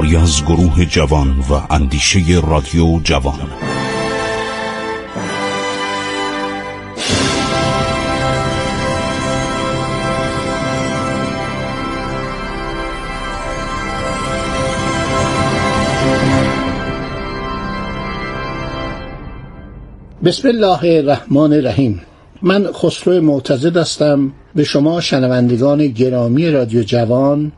[0.00, 3.34] کاری از گروه جوان و اندیشه رادیو جوان.
[20.24, 22.02] بسم الله الرحمن الرحیم.
[22.42, 24.32] من خسرو معتزد هستم.
[24.54, 27.52] به شما شنوندگان گرامی رادیو جوان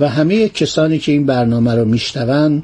[0.00, 2.62] و همه کسانی که این برنامه را میشنوند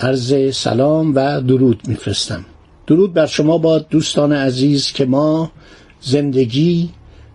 [0.00, 2.44] عرض سلام و درود میفرستم.
[2.86, 5.52] درود بر شما با دوستان عزیز که ما
[6.00, 6.90] زندگی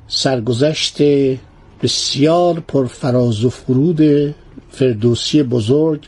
[0.08, 0.98] سرگذشت
[1.84, 4.34] بسیار پرفراز و فرود
[4.72, 6.04] فردوسی بزرگ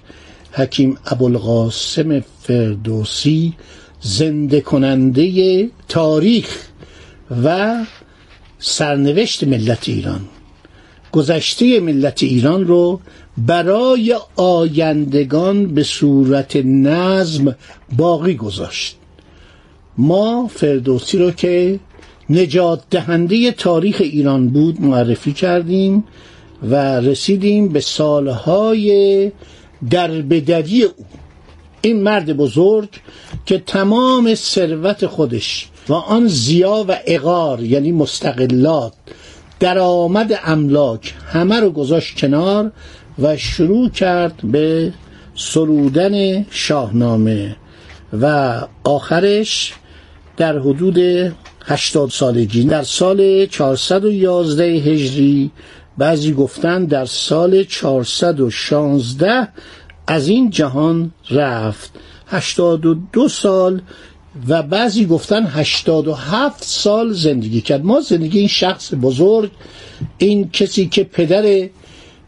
[0.51, 3.53] حکیم ابوالقاسم فردوسی
[4.01, 6.67] زنده کننده تاریخ
[7.43, 7.75] و
[8.59, 10.21] سرنوشت ملت ایران.
[11.11, 12.99] گذشته ملت ایران رو
[13.37, 17.55] برای آیندگان به صورت نظم
[17.97, 18.97] باقی گذاشت.
[19.97, 21.79] ما فردوسی رو که
[22.29, 26.03] نجات دهنده تاریخ ایران بود معرفی کردیم
[26.63, 29.31] و رسیدیم به سالهای
[29.89, 31.05] دربدری او.
[31.81, 32.89] این مرد بزرگ
[33.45, 38.93] که تمام ثروت خودش و آن زیا و اقار یعنی مستقلات
[39.59, 42.71] درآمد املاک همه رو گذاشت کنار
[43.19, 44.93] و شروع کرد به
[45.35, 47.55] سرودن شاهنامه
[48.21, 49.73] و آخرش
[50.37, 50.97] در حدود
[51.65, 52.63] هشتاد سالگی.
[52.63, 55.51] در سال 411 هجری
[55.97, 59.47] بعضی گفتن در سال 416
[60.07, 61.91] از این جهان رفت.
[62.27, 63.81] هشتاد و دو سال
[64.47, 67.85] و بعضی گفتن هشتاد و هفت سال زندگی کرد.
[67.85, 69.51] ما زندگی این شخص بزرگ
[70.17, 71.69] این کسی که پدر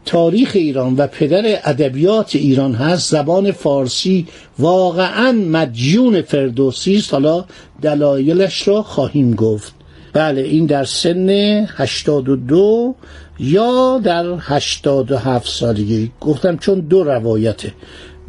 [0.04, 3.10] تاریخ ایران و پدر ادبیات ایران هست.
[3.10, 4.26] زبان فارسی
[4.58, 7.44] واقعا مدیون فردوسی است حالا
[7.82, 9.74] دلایلش را خواهیم گفت.
[10.12, 11.28] بله این در سن
[11.76, 12.94] هشتاد و دو
[13.38, 16.12] یا در هشتاد و هفت سالگی.
[16.20, 17.72] گفتم چون دو روایته.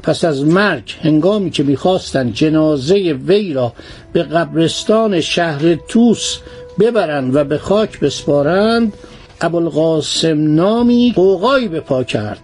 [0.03, 2.95] پس از مرگ هنگامی که می‌خواستند جنازه
[3.27, 3.73] وی را
[4.13, 6.37] به قبرستان شهر توس
[6.79, 8.93] ببرند و به خاک بسپارند
[9.41, 12.39] ابوالقاسم نامی قوقایی به پا کرد.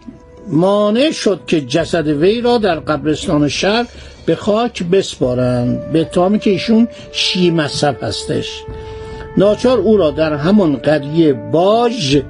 [0.48, 3.86] مانع شد که جسد وی را در قبرستان شهر
[4.26, 5.92] به خاک بسپارند.
[5.92, 8.64] به تامی که ایشون شی مذهب هستش.
[9.38, 12.22] ناچار او را در همون قریه باج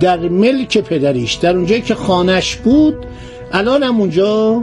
[0.00, 3.06] در ملک پدریش در اونجایی که خانش بود
[3.52, 4.62] الان هم اونجا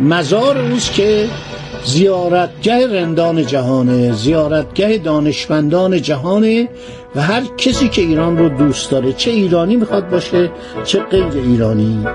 [0.00, 1.28] مزار اوست که
[1.84, 6.68] زیارتگه رندان جهانه زیارتگه دانشمندان جهانه
[7.14, 10.50] و هر کسی که ایران رو دوست داره چه ایرانی می‌خواد باشه
[10.84, 12.06] چه غیر ایرانی.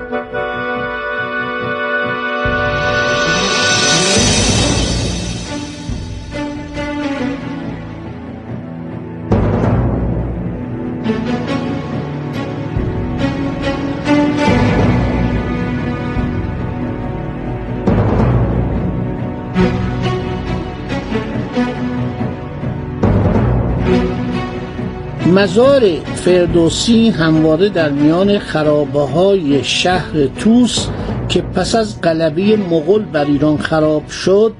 [25.36, 30.86] مزار فردوسی همواره در میان خرابه های شهر توس
[31.28, 34.52] که پس از قلبه مغول بر ایران خراب شد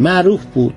[0.00, 0.74] معروف بود.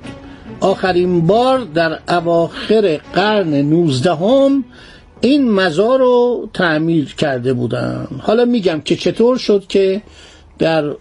[0.59, 4.63] آخرین بار در اواخر قرن نوزدهم
[5.21, 8.07] این مزار رو تعمیر کرده بودن.
[8.21, 10.01] حالا میگم که چطور شد که
[10.59, 10.95] در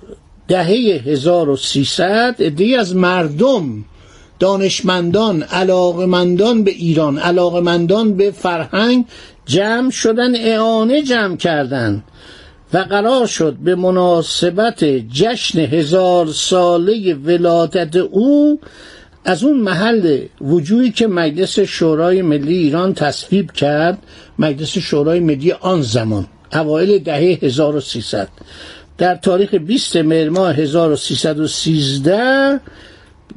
[0.48, 3.84] دهه 1300 ادهی از مردم
[4.38, 9.04] دانشمندان علاقمندان به ایران علاقمندان به فرهنگ
[9.46, 12.04] جمع شدن اعانه جمع کردند
[12.72, 18.60] و قرار شد به مناسبت جشن هزار ساله ولادت او
[19.24, 23.98] از اون محل وجودی که مجلس شورای ملی ایران تصویب کرد
[24.38, 28.28] مجلس شورای ملی آن زمان اوایل دهه 1300
[28.98, 32.60] در تاریخ 20 مهر ماه 1313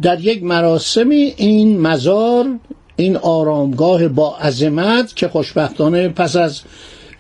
[0.01, 2.45] در یک مراسمی این مزار
[2.95, 6.62] این آرامگاه با عظمت که خوشبختانه پس از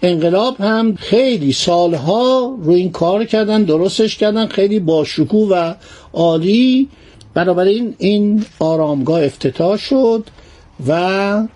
[0.01, 5.73] انقلاب هم خیلی سالها رو این کار کردن درستش کردن خیلی با شکوه و
[6.13, 6.89] عالی.
[7.33, 10.23] بنابراین این آرامگاه افتتاح شد
[10.87, 11.47] و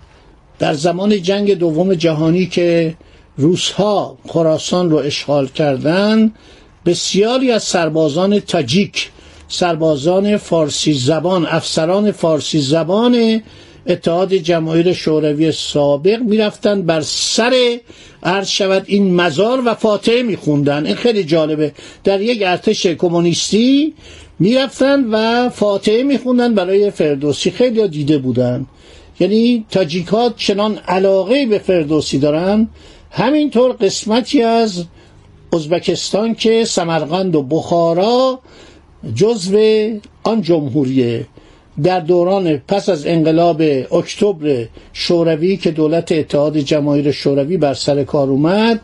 [0.58, 2.94] در زمان جنگ دوم جهانی که
[3.36, 6.32] روسها خراسان رو اشغال کردن
[6.86, 9.10] بسیاری از سربازان تاجیک
[9.52, 13.42] سربازان فارسی زبان افسران فارسی زبان
[13.86, 17.78] اتحاد جماهیر شوروی سابق می‌رفتن بر سر
[18.22, 21.72] عرض شود این مزار و فاتحه میخوندن این خیلی جالبه.
[22.04, 23.94] در یک ارتش کمونیستی
[24.38, 27.50] می‌رفتن و فاتحه میخوندن برای فردوسی.
[27.50, 28.66] خیلی دیده بودن
[29.20, 32.68] یعنی تاجیکات چنان علاقه به فردوسی دارن
[33.10, 34.84] همینطور قسمتی از
[35.52, 38.40] ازبکستان که سمرقند و بخارا
[39.14, 39.90] جزو
[40.22, 41.26] آن جمهوریه
[41.82, 43.62] در دوران پس از انقلاب
[43.92, 48.80] اکتبر شوروی که دولت اتحاد جماهیر شوروی بر سر کار اومد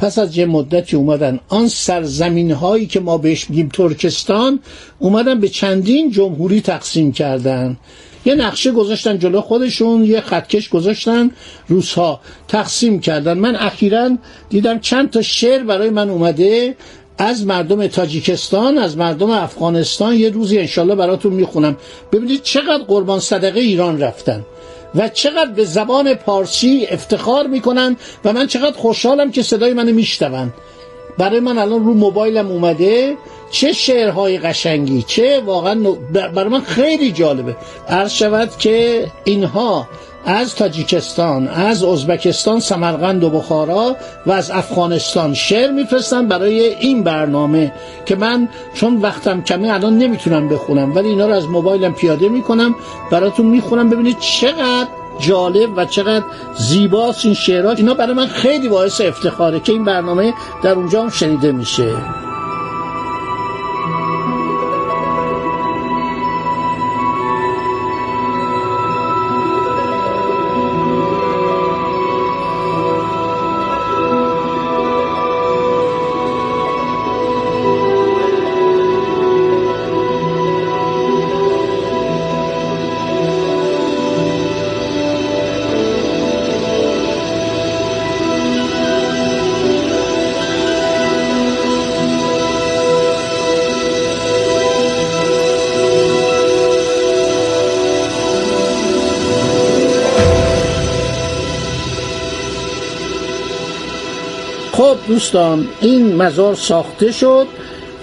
[0.00, 4.60] پس از یه مدتی اومدن آن سرزمین هایی که ما بهش میگیم ترکستان
[4.98, 7.76] اومدن به چندین جمهوری تقسیم کردن.
[8.24, 11.30] یه نقشه گذاشتن جلو خودشون یه خطکش گذاشتن
[11.68, 13.38] روسها تقسیم کردن.
[13.38, 14.16] من اخیرا
[14.48, 16.76] دیدم چند تا شعر برای من اومده.
[17.22, 21.76] از مردم تاجیکستان از مردم افغانستان یه روزی انشالله براتون می‌خونم.
[22.12, 24.44] ببینید چقدر قربان صدقه ایران رفتن
[24.94, 30.52] و چقدر به زبان پارسی افتخار می‌کنن و من چقدر خوشحالم که صدای منو میشنون.
[31.18, 33.16] برای من الان رو موبایلم اومده.
[33.50, 35.74] چه شعرهای قشنگی چه واقعا
[36.34, 37.56] برای من خیلی جالبه.
[37.88, 39.88] عرض شود که اینها
[40.24, 43.96] از تاجیکستان از ازبکستان سمرقند و بخارا
[44.26, 47.72] و از افغانستان شعر میفرستن برای این برنامه
[48.06, 52.74] که من چون وقتم کمی الان نمی‌تونم بخونم ولی اینا رو از موبایلم پیاده می‌کنم
[53.10, 54.88] براتون می‌خونم ببینید چقدر
[55.18, 56.24] جالب و چقدر
[56.58, 61.10] زیباست این شعرات اینا برای من خیلی باعث افتخاره که این برنامه در اونجا هم
[61.10, 61.94] شنیده میشه.
[104.80, 107.46] خب دوستان این مزار ساخته شد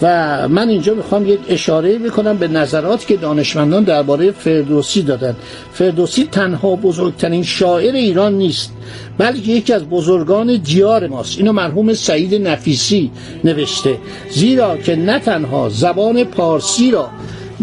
[0.02, 5.36] و من اینجا می‌خوام یک اشاره بکنم به نظراتی که دانشمندان درباره فردوسی دادن.
[5.74, 8.72] فردوسی تنها بزرگترین شاعر ایران نیست
[9.18, 11.38] بلکه یکی از بزرگان دیار ماست.
[11.38, 13.12] اینو مرحوم سعید نفیسی
[13.44, 13.98] نوشته.
[14.32, 17.10] زیرا که نه تنها زبان پارسی را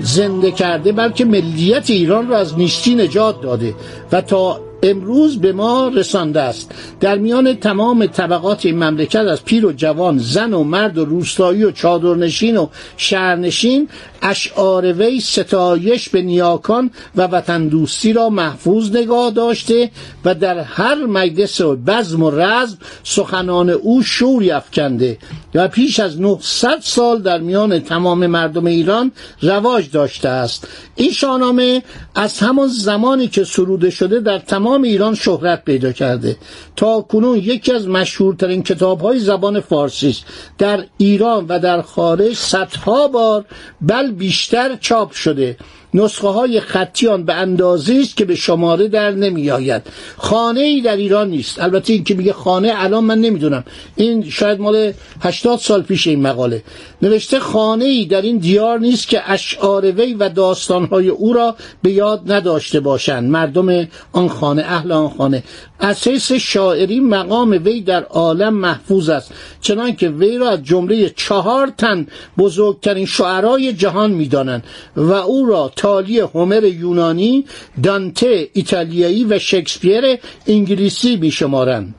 [0.03, 3.75] زنده کرده بلکه ملیت ایران را از نیستی نجات داده
[4.13, 6.75] و تا امروز به ما رسانده است.
[7.01, 11.65] در میان تمام طبقات این مملکت از پیر و جوان زن و مرد و روستایی
[11.65, 12.67] و چادرنشین و
[12.97, 13.89] شهرنشین
[14.25, 19.91] اشعار وی ستایش به نیاکان و وطن دوستی را محفوظ نگاه داشته
[20.25, 25.19] و در هر مجلس و بزم و رزم سخنان او شوری افکنده
[25.55, 30.69] و پیش از 900 سال در میان تمام مردم ایران رواج داشته است.
[30.95, 31.83] این شاهنامه
[32.15, 36.37] از همان زمانی که سروده شده در تمام ایران شهرت پیدا کرده.
[36.77, 40.25] تا کنون یکی از مشهورترین کتاب های زبان فارسی است.
[40.59, 43.45] در ایران و در خارج صدها بار
[43.81, 45.57] بل بیشتر چاپ شده.
[45.95, 49.83] نسخه های خطی آن به اندازه است که به شماره در نمی آید
[50.17, 51.61] خانه ای در ایران نیست.
[51.61, 53.65] البته این که میگه خانه الان من نمی‌دونم.
[53.97, 56.63] این شاید مال 80 سال پیش این مقاله.
[57.03, 61.57] نوشته خانه ای در این دیار نیست که اشعار وی و داستان های او را
[61.83, 63.31] به یاد نداشته باشند.
[63.31, 65.43] مردم آن خانه اهل آن خانه.
[65.81, 69.33] اساس شاعری مقام وی در عالم محفوظ است.
[69.61, 72.07] چنانکه وی را از جمله چهار تن
[72.39, 74.65] بزرگترین شعرای جهان می‌دانند
[74.97, 77.45] و او را تالی هومر یونانی
[77.83, 81.95] دانته ایتالیایی و شکسپیر انگلیسی میشمارند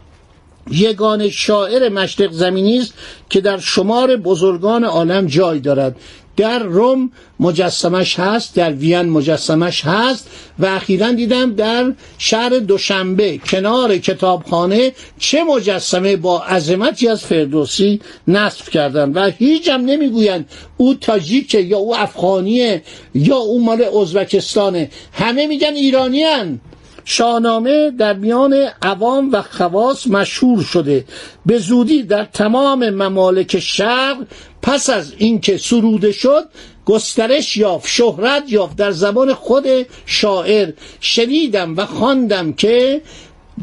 [0.72, 2.94] یگان شاعر مشرق زمینی است
[3.30, 5.96] که در شمار بزرگان عالم جای دارد
[6.38, 13.98] در روم مجسمش هست در وین مجسمش هست و اخیرا دیدم در شهر دوشنبه کنار
[13.98, 21.60] کتابخانه چه مجسمه با عظمتی از فردوسی نصب کردن و هیچ هم نمی‌گویند او تاجیکه
[21.60, 22.84] یا او افغانیه
[23.16, 24.90] یا او مال ازبکستانه.
[25.14, 26.60] همه میگن ایرانیان
[27.06, 31.06] شاهنامه در میان عوام و خواص مشهور شده.
[31.46, 34.18] به زودی در تمام ممالک شرق
[34.66, 36.50] پس از اینکه سروده شد
[36.86, 38.76] گسترش یافت شهرت یافت.
[38.78, 39.66] در زبان خود
[40.06, 43.02] شاعر شنیدم و خواندم که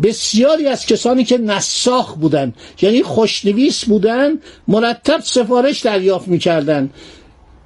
[0.03, 4.31] بسیاری از کسانی که نساخ بودن یعنی خوشنویس بودن
[4.69, 6.91] مرتب سفارش دریافت می‌کردن.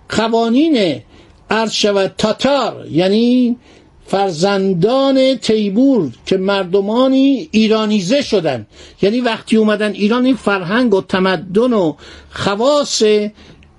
[0.09, 1.02] قوانین
[1.50, 3.57] عرض شود تاتار یعنی
[4.06, 8.66] فرزندان تیمور که مردمانی ایرانیزه شدن.
[9.02, 11.94] یعنی وقتی اومدن ایران این فرهنگ و تمدن و
[12.30, 13.02] خواص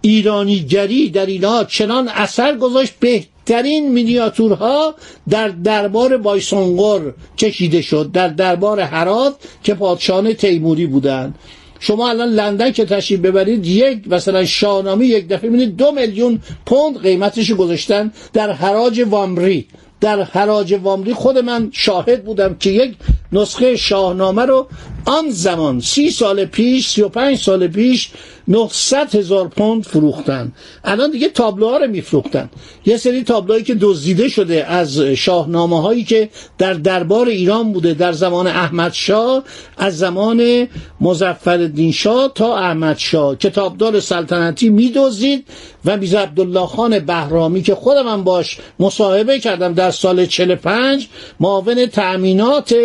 [0.02, 2.94] ایرانیگری در اینها چنان اثر گذاشت.
[3.00, 4.96] بهترین مینیاتورها
[5.30, 11.36] در دربار بایسونگور چشیده شد در دربار هرات که پادشاهان تیموری بودند.
[11.80, 17.02] شما الان لندن که تشریف ببرید یک مثلا شاهنامه یک دفعه می‌بینید دو میلیون پوند
[17.02, 19.68] قیمتش گذاشتن در حراج وامری.
[20.02, 22.98] در حراج وامری خود من شاهد بودم که یک
[23.32, 24.68] نسخه شاهنامه رو
[25.06, 28.10] آن زمان سی سال پیش سی و پنج سال پیش
[28.48, 30.52] 900 هزار پوند فروختن.
[30.84, 32.50] الان دیگه تابلوها رو میفروختن.
[32.86, 38.12] یه سری تابلوهایی که دزدیده شده از شاهنامه هایی که در دربار ایران بوده در
[38.12, 39.44] زمان احمد شاه
[39.78, 40.68] از زمان
[41.02, 43.36] مظفرالدین شاه تا احمد شاه.
[43.36, 45.46] کتابدار سلطنتی میدزدید
[45.86, 51.08] و میز عبدالله خان بهرامی که خودم من باش مصاحبه کردم در سال 45
[51.40, 52.76] معاون تأمینات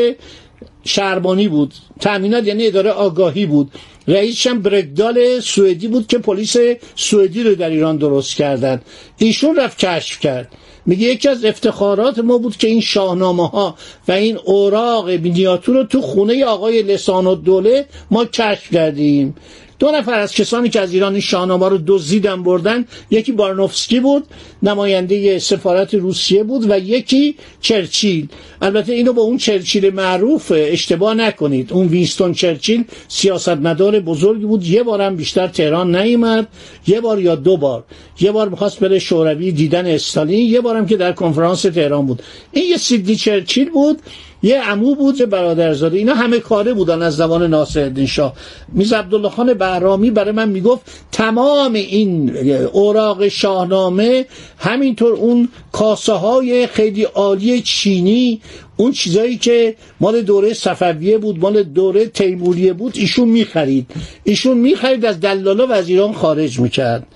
[0.84, 1.74] شربانی بود.
[2.00, 3.70] تأمینات یعنی اداره آگاهی بود.
[4.08, 6.56] رئیسش هم برگدال سوئدی بود که پلیس
[6.96, 8.80] سوئدی رو در ایران درست کردن.
[9.18, 10.48] ایشون رفت کشف کرد.
[10.86, 13.74] میگه یکی از افتخارات ما بود که این شاهنامه ها
[14.08, 19.34] و این اوراق مینیاتور رو تو خونه آقای لسان و دوله ما کشف کردیم.
[19.82, 22.84] دو نفر از کسانی که از ایران این شاهنامه رو دزدیدن بردن.
[23.10, 24.24] یکی بارنوفسکی بود
[24.62, 28.28] نماینده سفارت روسیه بود و یکی چرچیل.
[28.62, 31.72] البته اینو با اون چرچیل معروف اشتباه نکنید.
[31.72, 34.66] اون وینستون چرچیل سیاستمدار بزرگی بود.
[34.66, 36.48] یه بارم بیشتر تهران نیومد.
[36.86, 37.84] یه بار یا دو بار.
[38.20, 40.50] یه بار می‌خواست بره شوروی دیدن استالین.
[40.50, 42.22] یه بارم که در کنفرانس تهران بود.
[42.52, 43.98] این یه سیدنی چرچیل بود.
[44.42, 45.98] یه عمو بود برادرزاده.
[45.98, 48.34] اینا همه کاره بودن از زمان ناصرالدین شاه.
[48.72, 50.82] میز عبدالله خان بهرامی برای من می‌گفت
[51.12, 52.36] تمام این
[52.72, 54.26] اوراق شاهنامه
[54.58, 58.40] همینطور اون کاسه های خیلی عالی چینی
[58.76, 63.86] اون چیزایی که مال دوره صفویه بود مال دوره تیموریه بود ایشون می‌خرید.
[64.24, 67.06] ایشون می‌خرید از دلالا و از خارج می‌کرد.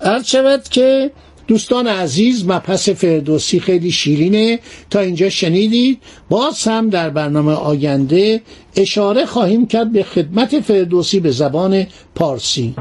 [0.00, 1.10] عرض شود که
[1.48, 4.58] دوستان عزیز مبحث فردوسی خیلی شیرینه.
[4.90, 5.98] تا اینجا شنیدید.
[6.28, 8.42] باز هم در برنامه آینده
[8.76, 12.74] اشاره خواهیم کرد به خدمت فردوسی به زبان پارسی.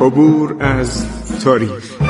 [0.00, 1.06] عبور از
[1.44, 2.09] تاریخ.